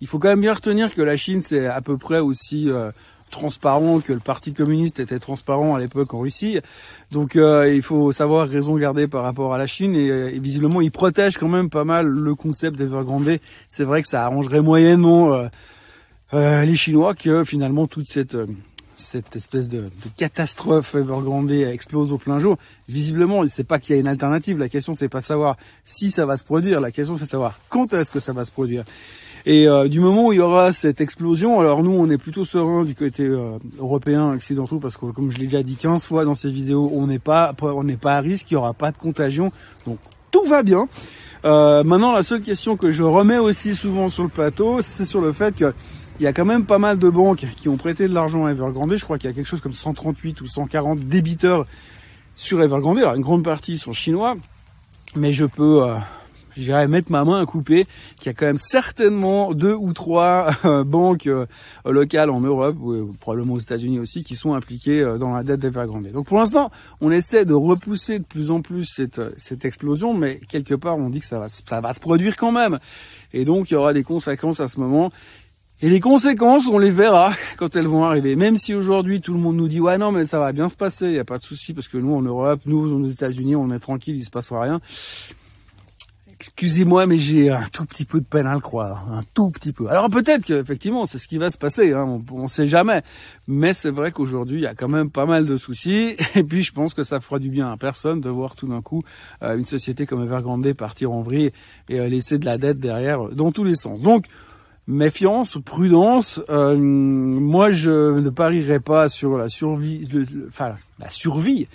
Il 0.00 0.06
faut 0.06 0.18
quand 0.18 0.28
même 0.28 0.40
bien 0.40 0.54
retenir 0.54 0.94
que 0.94 1.02
la 1.02 1.16
Chine, 1.16 1.40
c'est 1.40 1.66
à 1.66 1.80
peu 1.82 1.98
près 1.98 2.20
aussi 2.20 2.70
transparent 3.30 4.00
que 4.00 4.14
le 4.14 4.18
Parti 4.18 4.54
communiste 4.54 4.98
était 4.98 5.18
transparent 5.18 5.74
à 5.74 5.78
l'époque 5.78 6.14
en 6.14 6.20
Russie. 6.20 6.58
Donc 7.12 7.34
il 7.34 7.82
faut 7.82 8.10
savoir 8.10 8.48
raison 8.48 8.78
garder 8.78 9.08
par 9.08 9.22
rapport 9.22 9.52
à 9.52 9.58
la 9.58 9.66
Chine 9.66 9.94
et, 9.94 10.38
visiblement 10.38 10.80
ils 10.80 10.90
protègent 10.90 11.36
quand 11.36 11.50
même 11.50 11.68
pas 11.68 11.84
mal 11.84 12.06
le 12.06 12.34
concept 12.34 12.78
d'Evergrande. 12.78 13.38
C'est 13.68 13.84
vrai 13.84 14.00
que 14.00 14.08
ça 14.08 14.24
arrangerait 14.24 14.62
moyennement 14.62 15.38
les 16.32 16.76
Chinois 16.76 17.14
que 17.14 17.44
finalement 17.44 17.86
toute 17.86 18.08
cette 18.08 18.38
cette 19.00 19.34
espèce 19.36 19.68
de, 19.68 19.80
de, 19.80 19.90
catastrophe 20.16 20.94
Evergrande 20.94 21.50
explose 21.50 22.12
au 22.12 22.18
plein 22.18 22.38
jour. 22.38 22.56
Visiblement, 22.88 23.42
c'est 23.48 23.64
pas 23.64 23.78
qu'il 23.78 23.94
y 23.94 23.98
a 23.98 24.00
une 24.00 24.08
alternative. 24.08 24.58
La 24.58 24.68
question, 24.68 24.94
c'est 24.94 25.08
pas 25.08 25.20
de 25.20 25.24
savoir 25.24 25.56
si 25.84 26.10
ça 26.10 26.26
va 26.26 26.36
se 26.36 26.44
produire. 26.44 26.80
La 26.80 26.90
question, 26.90 27.16
c'est 27.16 27.24
de 27.24 27.30
savoir 27.30 27.58
quand 27.68 27.92
est-ce 27.92 28.10
que 28.10 28.20
ça 28.20 28.32
va 28.32 28.44
se 28.44 28.50
produire. 28.50 28.84
Et 29.46 29.66
euh, 29.66 29.88
du 29.88 30.00
moment 30.00 30.26
où 30.26 30.32
il 30.32 30.36
y 30.36 30.40
aura 30.40 30.72
cette 30.72 31.00
explosion, 31.00 31.60
alors 31.60 31.82
nous, 31.82 31.92
on 31.92 32.10
est 32.10 32.18
plutôt 32.18 32.44
serein 32.44 32.84
du 32.84 32.94
côté 32.94 33.24
euh, 33.24 33.58
européen, 33.78 34.34
occidentaux, 34.34 34.78
parce 34.78 34.96
que 34.96 35.06
comme 35.06 35.30
je 35.30 35.38
l'ai 35.38 35.46
déjà 35.46 35.62
dit 35.62 35.76
15 35.76 36.04
fois 36.04 36.24
dans 36.24 36.34
ces 36.34 36.50
vidéos, 36.50 36.90
on 36.94 37.06
n'est 37.06 37.18
pas, 37.18 37.54
on 37.62 37.84
n'est 37.84 37.96
pas 37.96 38.16
à 38.16 38.20
risque, 38.20 38.50
il 38.50 38.54
n'y 38.54 38.58
aura 38.58 38.74
pas 38.74 38.92
de 38.92 38.98
contagion, 38.98 39.50
donc 39.86 39.98
tout 40.30 40.44
va 40.44 40.62
bien. 40.62 40.88
Euh, 41.46 41.82
maintenant, 41.84 42.12
la 42.12 42.22
seule 42.22 42.42
question 42.42 42.76
que 42.76 42.90
je 42.90 43.02
remets 43.02 43.38
aussi 43.38 43.74
souvent 43.74 44.10
sur 44.10 44.24
le 44.24 44.28
plateau, 44.28 44.80
c'est 44.82 45.06
sur 45.06 45.22
le 45.22 45.32
fait 45.32 45.56
que 45.56 45.72
il 46.20 46.24
y 46.24 46.26
a 46.26 46.34
quand 46.34 46.44
même 46.44 46.66
pas 46.66 46.78
mal 46.78 46.98
de 46.98 47.08
banques 47.08 47.46
qui 47.56 47.70
ont 47.70 47.78
prêté 47.78 48.06
de 48.06 48.12
l'argent 48.12 48.44
à 48.44 48.50
Evergrande. 48.50 48.94
Je 48.94 49.02
crois 49.02 49.16
qu'il 49.16 49.30
y 49.30 49.32
a 49.32 49.34
quelque 49.34 49.48
chose 49.48 49.62
comme 49.62 49.72
138 49.72 50.38
ou 50.42 50.46
140 50.46 51.00
débiteurs 51.00 51.66
sur 52.34 52.62
Evergrande. 52.62 52.98
Alors 52.98 53.14
une 53.14 53.22
grande 53.22 53.42
partie 53.42 53.78
sont 53.78 53.94
chinois, 53.94 54.36
mais 55.16 55.32
je 55.32 55.46
peux, 55.46 55.82
euh, 55.82 56.88
mettre 56.88 57.10
ma 57.10 57.24
main 57.24 57.40
à 57.40 57.46
couper 57.46 57.86
qu'il 58.18 58.26
y 58.26 58.28
a 58.28 58.34
quand 58.34 58.44
même 58.44 58.58
certainement 58.58 59.54
deux 59.54 59.72
ou 59.72 59.94
trois 59.94 60.50
euh, 60.66 60.84
banques 60.84 61.26
euh, 61.26 61.46
locales 61.86 62.28
en 62.28 62.42
Europe, 62.42 62.76
ou 62.82 63.14
probablement 63.18 63.54
aux 63.54 63.58
États-Unis 63.58 63.98
aussi, 63.98 64.22
qui 64.22 64.36
sont 64.36 64.52
impliquées 64.52 65.02
dans 65.18 65.32
la 65.32 65.42
dette 65.42 65.60
d'Evergrande. 65.60 66.06
Donc 66.08 66.26
pour 66.26 66.36
l'instant, 66.36 66.70
on 67.00 67.10
essaie 67.10 67.46
de 67.46 67.54
repousser 67.54 68.18
de 68.18 68.24
plus 68.24 68.50
en 68.50 68.60
plus 68.60 68.84
cette, 68.84 69.22
cette 69.38 69.64
explosion, 69.64 70.12
mais 70.12 70.38
quelque 70.50 70.74
part 70.74 70.98
on 70.98 71.08
dit 71.08 71.20
que 71.20 71.26
ça 71.26 71.38
va, 71.38 71.48
ça 71.48 71.80
va 71.80 71.94
se 71.94 72.00
produire 72.00 72.36
quand 72.36 72.52
même. 72.52 72.78
Et 73.32 73.46
donc 73.46 73.70
il 73.70 73.74
y 73.74 73.76
aura 73.78 73.94
des 73.94 74.02
conséquences 74.02 74.60
à 74.60 74.68
ce 74.68 74.80
moment. 74.80 75.10
Et 75.82 75.88
les 75.88 76.00
conséquences, 76.00 76.66
on 76.66 76.78
les 76.78 76.90
verra 76.90 77.32
quand 77.56 77.74
elles 77.74 77.86
vont 77.86 78.04
arriver. 78.04 78.36
Même 78.36 78.56
si 78.56 78.74
aujourd'hui 78.74 79.22
tout 79.22 79.32
le 79.32 79.40
monde 79.40 79.56
nous 79.56 79.68
dit 79.68 79.80
ouais 79.80 79.96
non 79.96 80.12
mais 80.12 80.26
ça 80.26 80.38
va 80.38 80.52
bien 80.52 80.68
se 80.68 80.76
passer, 80.76 81.06
il 81.06 81.14
y 81.14 81.18
a 81.18 81.24
pas 81.24 81.38
de 81.38 81.42
souci 81.42 81.72
parce 81.72 81.88
que 81.88 81.96
nous 81.96 82.14
en 82.14 82.20
Europe, 82.20 82.60
nous 82.66 82.78
aux 82.78 83.08
États-Unis, 83.08 83.56
on 83.56 83.70
est 83.70 83.78
tranquille, 83.78 84.16
il 84.16 84.24
se 84.24 84.30
passera 84.30 84.60
rien. 84.60 84.80
Excusez-moi, 86.38 87.06
mais 87.06 87.16
j'ai 87.16 87.50
un 87.50 87.66
tout 87.72 87.84
petit 87.84 88.04
peu 88.04 88.20
de 88.20 88.26
peine 88.26 88.46
à 88.46 88.54
le 88.54 88.60
croire, 88.60 89.10
un 89.10 89.22
tout 89.34 89.50
petit 89.50 89.72
peu. 89.72 89.88
Alors 89.88 90.10
peut-être 90.10 90.44
qu'effectivement 90.44 91.06
c'est 91.06 91.16
ce 91.16 91.26
qui 91.26 91.38
va 91.38 91.50
se 91.50 91.56
passer, 91.56 91.94
hein, 91.94 92.18
on, 92.30 92.42
ne 92.42 92.48
sait 92.48 92.66
jamais. 92.66 93.00
Mais 93.48 93.72
c'est 93.72 93.90
vrai 93.90 94.10
qu'aujourd'hui 94.10 94.58
il 94.58 94.62
y 94.62 94.66
a 94.66 94.74
quand 94.74 94.88
même 94.88 95.10
pas 95.10 95.24
mal 95.24 95.46
de 95.46 95.56
soucis. 95.56 96.14
Et 96.34 96.42
puis 96.42 96.62
je 96.62 96.72
pense 96.72 96.92
que 96.92 97.04
ça 97.04 97.20
fera 97.20 97.38
du 97.38 97.48
bien 97.48 97.70
à 97.70 97.78
personne 97.78 98.20
de 98.20 98.28
voir 98.28 98.54
tout 98.54 98.66
d'un 98.66 98.82
coup 98.82 99.02
euh, 99.42 99.56
une 99.56 99.64
société 99.64 100.04
comme 100.04 100.22
Evergrande 100.22 100.70
partir 100.74 101.12
en 101.12 101.22
vrille 101.22 101.52
et 101.88 102.00
euh, 102.00 102.08
laisser 102.08 102.38
de 102.38 102.44
la 102.44 102.58
dette 102.58 102.80
derrière 102.80 103.30
dans 103.30 103.50
tous 103.50 103.64
les 103.64 103.76
sens. 103.76 103.98
Donc 104.00 104.26
méfiance, 104.90 105.56
prudence. 105.64 106.40
Euh, 106.50 106.76
moi, 106.76 107.70
je 107.70 108.18
ne 108.18 108.28
parierai 108.28 108.80
pas 108.80 109.08
sur 109.08 109.38
la 109.38 109.48
survie, 109.48 110.06
enfin 110.48 110.74
la 110.98 111.08
survie 111.08 111.68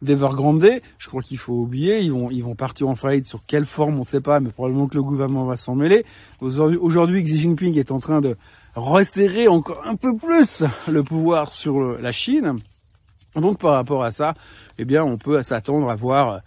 d'Evergrande. 0.00 0.66
Je 0.98 1.08
crois 1.08 1.22
qu'il 1.22 1.38
faut 1.38 1.52
oublier, 1.52 2.00
ils 2.00 2.10
vont, 2.10 2.26
ils 2.30 2.42
vont 2.42 2.54
partir 2.54 2.88
en 2.88 2.96
faillite. 2.96 3.26
Sur 3.26 3.44
quelle 3.46 3.66
forme, 3.66 3.96
on 3.96 4.00
ne 4.00 4.06
sait 4.06 4.20
pas, 4.20 4.40
mais 4.40 4.50
probablement 4.50 4.88
que 4.88 4.96
le 4.96 5.02
gouvernement 5.02 5.44
va 5.44 5.56
s'en 5.56 5.74
mêler. 5.74 6.04
Aujourd'hui, 6.40 7.22
Xi 7.22 7.38
Jinping 7.38 7.78
est 7.78 7.90
en 7.90 8.00
train 8.00 8.20
de 8.20 8.36
resserrer 8.74 9.48
encore 9.48 9.82
un 9.86 9.96
peu 9.96 10.16
plus 10.16 10.64
le 10.88 11.02
pouvoir 11.02 11.52
sur 11.52 11.98
la 11.98 12.10
Chine. 12.10 12.58
Donc, 13.36 13.60
par 13.60 13.74
rapport 13.74 14.02
à 14.02 14.10
ça, 14.10 14.34
eh 14.78 14.84
bien, 14.84 15.04
on 15.04 15.18
peut 15.18 15.42
s'attendre 15.42 15.90
à 15.90 15.94
voir 15.94 16.40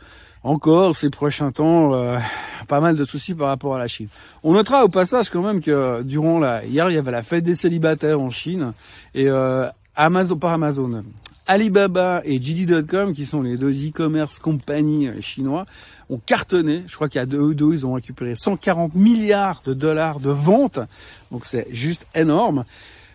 encore 0.45 0.95
ces 0.95 1.09
prochains 1.09 1.51
temps 1.51 1.93
euh, 1.95 2.19
pas 2.67 2.79
mal 2.79 2.95
de 2.95 3.03
soucis 3.03 3.33
par 3.33 3.47
rapport 3.47 3.75
à 3.75 3.79
la 3.79 3.87
Chine. 3.87 4.07
On 4.43 4.53
notera 4.53 4.85
au 4.85 4.89
passage 4.89 5.29
quand 5.29 5.41
même 5.41 5.59
que 5.59 6.03
durant 6.03 6.39
la 6.39 6.63
hier 6.63 6.89
il 6.89 6.93
y 6.93 6.97
avait 6.99 7.11
la 7.11 7.23
fête 7.23 7.43
des 7.43 7.55
célibataires 7.55 8.21
en 8.21 8.29
Chine 8.29 8.71
et 9.15 9.27
euh, 9.27 9.67
Amazon 9.95 10.37
par 10.37 10.53
Amazon, 10.53 11.03
Alibaba 11.47 12.21
et 12.25 12.39
JD.com 12.39 13.13
qui 13.13 13.25
sont 13.25 13.41
les 13.41 13.57
deux 13.57 13.71
e-commerce 13.71 14.37
compagnies 14.37 15.09
chinois 15.21 15.65
ont 16.11 16.21
cartonné. 16.23 16.83
Je 16.85 16.95
crois 16.95 17.09
qu'il 17.09 17.17
y 17.17 17.23
a 17.23 17.25
deux, 17.25 17.55
deux, 17.55 17.73
ils 17.73 17.85
ont 17.85 17.93
récupéré 17.93 18.35
140 18.35 18.93
milliards 18.93 19.63
de 19.65 19.73
dollars 19.73 20.19
de 20.19 20.29
ventes. 20.29 20.79
Donc 21.31 21.45
c'est 21.45 21.67
juste 21.71 22.05
énorme. 22.13 22.65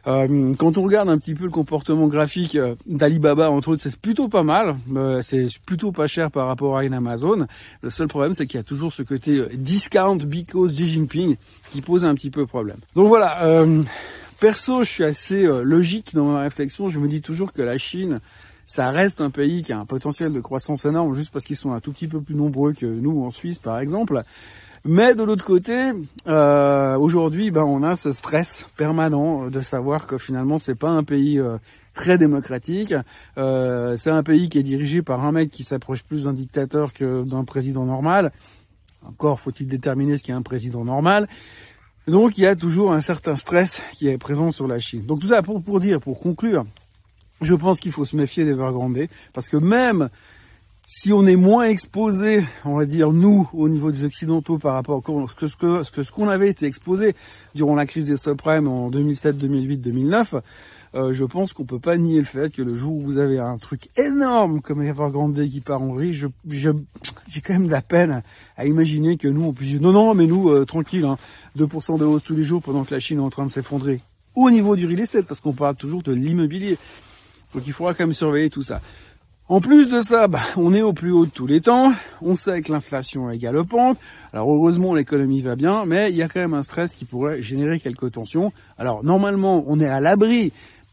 Euh, 0.07 0.54
quand 0.59 0.78
on 0.78 0.83
regarde 0.83 1.09
un 1.09 1.19
petit 1.19 1.35
peu 1.35 1.45
le 1.45 1.50
comportement 1.50 2.09
graphique 2.09 2.57
euh, 2.57 2.75
d'Alibaba, 2.87 3.50
entre 3.50 3.71
autres, 3.71 3.83
c'est 3.83 3.97
plutôt 3.97 4.28
pas 4.28 4.42
mal. 4.42 4.76
Euh, 4.95 5.21
c'est 5.23 5.47
plutôt 5.66 5.92
pas 5.92 6.07
cher 6.07 6.30
par 6.30 6.47
rapport 6.47 6.76
à 6.76 6.85
une 6.85 6.95
Amazon. 6.95 7.47
Le 7.83 7.90
seul 7.90 8.09
problème, 8.09 8.35
c'est 8.35 8.47
qu'il 8.47 8.59
y 8.59 8.61
a 8.61 8.64
toujours 8.64 8.92
ce 8.92 9.02
côté 9.02 9.42
discount 9.54 10.16
because 10.16 10.73
Xi 10.73 10.88
Jinping 10.88 11.37
qui 11.71 11.83
pose 11.83 12.04
un 12.04 12.14
petit 12.14 12.30
peu 12.30 12.47
problème. 12.47 12.78
Donc 12.97 13.09
voilà. 13.09 13.38
perso, 14.40 14.83
je 14.83 14.88
suis 14.88 15.04
assez 15.04 15.47
logique 15.62 16.14
dans 16.14 16.26
ma 16.26 16.40
réflexion. 16.40 16.88
Je 16.88 16.99
me 16.99 17.09
dis 17.09 17.21
toujours 17.21 17.52
que 17.52 17.62
la 17.62 17.78
Chine, 17.78 18.21
ça 18.66 18.90
reste 18.90 19.21
un 19.21 19.30
pays 19.30 19.62
qui 19.62 19.73
a 19.73 19.78
un 19.78 19.85
potentiel 19.85 20.33
de 20.33 20.40
croissance 20.40 20.85
énorme 20.85 21.14
juste 21.14 21.33
parce 21.33 21.45
qu'ils 21.45 21.57
sont 21.57 21.73
un 21.73 21.80
tout 21.80 21.92
petit 21.92 22.09
peu 22.09 22.21
plus 22.21 22.35
nombreux 22.35 22.73
que 22.73 22.87
nous 22.87 23.25
en 23.25 23.30
Suisse, 23.30 23.59
par 23.59 23.78
exemple. 23.78 24.23
Mais 24.84 25.14
de 25.14 25.22
l'autre 25.22 25.44
côté, 25.44 25.92
euh, 26.26 26.96
aujourd'hui, 26.96 27.50
ben, 27.50 27.64
on 27.64 27.82
a 27.82 27.96
ce 27.96 28.12
stress 28.12 28.66
permanent 28.76 29.49
de 29.49 29.60
savoir 29.60 30.06
que 30.06 30.16
finalement, 30.16 30.58
c'est 30.58 30.75
pas 30.75 30.88
un 30.88 31.04
pays 31.04 31.38
euh, 31.38 31.58
très 31.92 32.16
démocratique. 32.16 32.94
Euh, 33.37 33.99
c'est 33.99 34.10
un 34.10 34.22
pays 34.22 34.49
qui 34.49 34.58
est 34.58 34.62
dirigé 34.62 35.02
par 35.02 35.22
un 35.25 35.32
mec 35.32 35.50
qui 35.50 35.64
s'approche 35.64 36.02
plus 36.02 36.25
d'un 36.25 36.32
dictateur 36.32 36.94
que 36.94 37.25
d'un 37.25 37.44
président 37.44 37.84
normal. 37.84 38.32
Encore 39.04 39.38
faut-il 39.38 39.66
déterminer 39.66 40.16
ce 40.16 40.25
qu'est 40.25 40.32
un 40.32 40.42
président 40.42 40.84
normal. 40.84 41.28
Donc 42.06 42.38
il 42.38 42.44
y 42.44 42.46
a 42.46 42.56
toujours 42.56 42.92
un 42.92 43.02
certain 43.02 43.37
stress 43.37 43.82
qui 43.92 44.08
est 44.08 44.16
présent 44.16 44.50
sur 44.50 44.66
la 44.66 44.78
Chine. 44.78 45.04
Donc 45.04 45.20
tout 45.20 45.28
ça 45.28 45.42
pour, 45.42 45.62
pour 45.62 45.80
dire, 45.80 46.00
pour 46.00 46.20
conclure, 46.20 46.64
je 47.42 47.54
pense 47.54 47.80
qu'il 47.80 47.92
faut 47.92 48.06
se 48.06 48.16
méfier 48.16 48.44
des 48.44 48.52
Evergrande 48.52 49.06
parce 49.34 49.49
que 49.49 49.56
même 49.58 50.08
si 50.92 51.12
on 51.12 51.25
est 51.25 51.37
moins 51.37 51.66
exposé, 51.66 52.44
on 52.64 52.76
va 52.76 52.85
dire 52.85 53.12
nous, 53.12 53.49
au 53.52 53.68
niveau 53.68 53.92
des 53.92 54.04
occidentaux 54.04 54.59
par 54.59 54.75
rapport 54.75 54.99
à 54.99 55.47
ce 55.47 55.54
que 55.54 56.02
ce 56.02 56.11
qu'on 56.11 56.28
avait 56.28 56.49
été 56.49 56.66
exposé 56.66 57.14
durant 57.54 57.76
la 57.76 57.87
crise 57.87 58.06
des 58.06 58.16
subprimes 58.16 58.66
en 58.66 58.90
2007, 58.90 59.38
2008, 59.38 59.76
2009, 59.76 60.35
euh, 60.97 61.14
je 61.14 61.25
pense 61.25 61.52
qu'on 61.52 61.64
peut 61.64 61.78
pas 61.78 61.97
nier 61.97 62.18
le 62.18 62.25
fait 62.25 62.52
que 62.52 62.61
le 62.61 62.76
jour 62.76 62.92
où 62.92 63.02
vous 63.02 63.18
avez 63.18 63.38
un 63.38 63.56
truc 63.56 63.88
énorme 63.97 64.61
comme 64.61 64.82
Evergrande 64.82 65.40
qui 65.47 65.61
part 65.61 65.80
en 65.80 65.92
riz, 65.92 66.12
je, 66.12 66.26
j'ai 66.49 66.73
quand 67.40 67.52
même 67.52 67.68
de 67.68 67.70
la 67.70 67.82
peine 67.82 68.25
à 68.56 68.66
imaginer 68.66 69.16
que 69.16 69.28
nous 69.28 69.44
on 69.44 69.52
puisse 69.52 69.68
dire 69.68 69.80
non 69.80 69.92
non 69.92 70.12
mais 70.14 70.26
nous 70.26 70.50
euh, 70.50 70.64
tranquille, 70.64 71.04
hein, 71.04 71.18
2% 71.56 72.00
de 72.00 72.04
hausse 72.04 72.25
tous 72.25 72.35
les 72.35 72.42
jours 72.44 72.62
pendant 72.62 72.82
que 72.82 72.92
la 72.92 72.99
Chine 72.99 73.18
est 73.18 73.23
en 73.23 73.30
train 73.30 73.47
de 73.47 73.52
s'effondrer 73.52 74.00
au 74.35 74.50
niveau 74.50 74.75
du 74.75 74.88
real 74.88 74.99
estate 74.99 75.26
parce 75.26 75.38
qu'on 75.38 75.52
parle 75.52 75.76
toujours 75.76 76.02
de 76.02 76.12
l'immobilier. 76.12 76.78
Donc 77.54 77.64
il 77.66 77.73
faudra 77.73 77.94
quand 77.94 78.04
même 78.04 78.12
surveiller 78.12 78.50
tout 78.50 78.62
ça. 78.62 78.80
En 79.50 79.61
plus 79.61 79.88
de 79.88 80.00
ça, 80.00 80.28
bah, 80.28 80.38
on 80.57 80.73
est 80.73 80.80
au 80.80 80.92
plus 80.92 81.11
haut 81.11 81.26
de 81.26 81.30
tous 81.33 81.49
les 81.49 81.61
temps. 81.61 81.92
On 82.23 82.37
sait 82.37 82.62
que 82.62 82.71
l'inflation 82.71 83.33
est 83.33 83.38
galopante. 83.38 83.99
Alors 84.33 84.49
heureusement, 84.49 84.95
l'économie 84.95 85.42
va 85.42 85.57
bien, 85.57 85.85
mais 85.87 86.11
il 86.11 86.16
y 86.16 86.23
a 86.23 86.28
quand 86.28 86.38
même 86.38 86.54
un 86.54 86.62
stress 86.62 86.95
qui 86.95 87.04
pourrait 87.04 87.42
générer 87.42 87.80
quelques 87.80 88.12
tensions. 88.12 88.52
Alors 88.78 89.02
normalement, 89.02 89.64
on 89.66 89.80
est 89.80 89.88
à 89.88 90.00
l'abri 90.00 90.52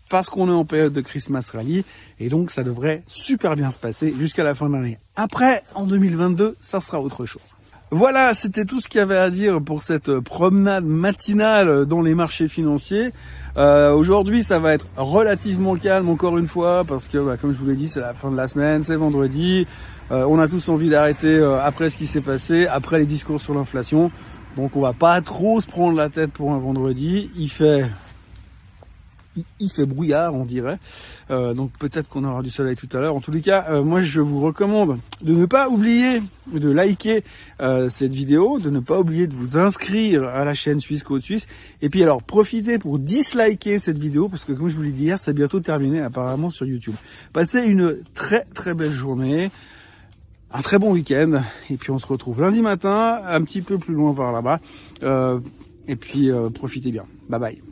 parce 0.10 0.32
qu'on 0.32 0.48
est 0.48 0.56
en 0.56 0.66
période 0.66 0.92
de 0.92 1.02
Christmas 1.02 1.52
Rally 1.54 1.86
et 2.20 2.30
donc 2.30 2.50
ça 2.50 2.64
devrait 2.64 3.04
super 3.06 3.54
bien 3.54 3.70
se 3.70 3.78
passer 3.78 4.12
jusqu'à 4.18 4.44
la 4.44 4.56
fin 4.56 4.70
de 4.70 4.74
l'année. 4.74 4.98
Après, 5.16 5.62
en 5.76 5.86
2022, 5.86 6.58
ça 6.60 6.82
sera 6.82 7.00
autre 7.00 7.28
chose. 7.28 7.44
Voilà, 7.89 8.34
c'était 8.34 8.65
tout 8.65 8.82
ce 8.82 8.89
qu'il 8.89 9.00
y 9.00 9.01
avait 9.01 9.17
à 9.17 9.29
dire 9.29 9.60
pour 9.63 9.82
cette 9.82 10.20
promenade 10.20 10.84
matinale 10.84 11.86
dans 11.86 12.01
les 12.01 12.15
marchés 12.15 12.50
financiers. 12.50 13.12
Euh, 13.56 13.94
Aujourd'hui, 13.94 14.44
ça 14.44 14.60
va 14.60 14.74
être 14.74 14.88
relativement 14.98 15.75
calme 15.77 16.10
encore 16.10 16.38
une 16.38 16.48
fois 16.48 16.84
parce 16.84 17.08
que, 17.08 17.17
bah, 17.17 17.38
comme 17.38 17.53
je 17.53 17.60
vous 17.60 17.65
l'ai 17.67 17.77
dit, 17.77 17.88
c'est 17.88 18.01
la 18.01 18.13
fin 18.13 18.29
de 18.29 18.36
la 18.36 18.50
semaine, 18.50 18.84
c'est 18.84 18.98
vendredi. 18.98 19.67
Euh, 20.12 20.25
on 20.27 20.38
a 20.38 20.50
tous 20.50 20.67
envie 20.67 20.89
d'arrêter 20.89 21.34
euh, 21.34 21.62
après 21.62 21.89
ce 21.89 21.96
qui 21.96 22.08
s'est 22.08 22.20
passé, 22.20 22.67
après 22.67 23.00
les 23.00 23.06
discours 23.06 23.39
sur 23.39 23.53
l'inflation. 23.53 24.12
Donc, 24.58 24.75
on 24.75 24.82
va 24.82 24.91
pas 24.91 25.22
trop 25.22 25.62
se 25.62 25.67
prendre 25.67 25.96
la 25.96 26.10
tête 26.10 26.32
pour 26.34 26.51
un 26.51 26.58
vendredi. 26.58 27.32
Il 27.38 27.50
fait 27.50 27.86
il 29.60 29.72
fait 29.72 29.86
brouillard, 29.86 30.34
on 30.34 30.46
dirait. 30.46 30.77
Euh, 31.32 31.53
donc 31.53 31.72
peut-être 31.79 32.08
qu'on 32.08 32.24
aura 32.24 32.41
du 32.41 32.50
soleil 32.50 32.75
tout 32.75 32.89
à 32.94 33.00
l'heure. 33.00 33.15
En 33.15 33.20
tous 33.20 33.32
les 33.32 33.41
cas, 33.41 33.65
euh, 33.70 33.84
moi 33.84 34.01
je 34.01 34.22
vous 34.22 34.41
recommande 34.41 34.98
de 35.22 35.34
ne 35.34 35.46
pas 35.46 35.70
oublier 35.70 36.22
de 36.53 36.70
liker 36.70 37.24
euh, 37.62 37.89
cette 37.89 38.13
vidéo, 38.13 38.60
de 38.60 38.70
ne 38.70 38.79
pas 38.79 39.00
oublier 39.00 39.27
de 39.27 39.34
vous 39.34 39.58
inscrire 39.58 40.24
à 40.24 40.46
la 40.46 40.53
chaîne 40.53 40.79
Suisse 40.79 41.03
Côte 41.03 41.24
Suisse. 41.24 41.48
Et 41.82 41.89
puis 41.89 42.03
alors 42.03 42.24
profitez 42.24 42.79
pour 42.79 43.00
disliker 43.00 43.79
cette 43.79 43.98
vidéo 43.98 44.29
parce 44.29 44.46
que 44.46 44.53
comme 44.53 44.70
je 44.70 44.75
vous 44.75 44.84
l'ai 44.84 44.91
dit 44.91 45.06
hier, 45.06 45.20
c'est 45.20 45.34
bientôt 45.34 45.60
terminé 45.60 46.01
apparemment 46.01 46.50
sur 46.50 46.65
YouTube. 46.65 46.96
Passez 47.34 47.62
une 47.62 47.98
très 48.13 48.46
très 48.53 48.74
belle 48.74 48.94
journée. 48.94 49.51
Un 50.50 50.62
très 50.62 50.79
bon 50.79 50.94
week-end 50.94 51.41
et 51.70 51.75
puis 51.75 51.91
on 51.91 52.00
se 52.00 52.08
retrouve 52.08 52.39
lundi 52.39 52.62
matin 52.62 53.20
un 53.27 53.44
petit 53.44 53.62
peu 53.62 53.77
plus 53.77 53.94
loin 53.94 54.13
par 54.13 54.32
là-bas 54.32 54.62
et 55.89 55.96
puis 55.98 56.29
profitez 56.53 56.91
bien. 56.91 57.03
Bye 57.27 57.39
bye. 57.39 57.67